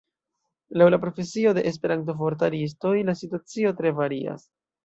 [0.81, 4.53] Laŭ la profesio de Esperanto-vortaristoj la situacio tre varias.